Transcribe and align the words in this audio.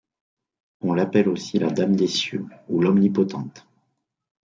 On 0.81 0.93
l'appelle 0.93 1.29
aussi 1.29 1.59
la 1.59 1.69
Dame 1.69 1.95
des 1.95 2.07
Cieux, 2.07 2.47
ou 2.69 2.81
l'Omnipotente. 2.81 3.67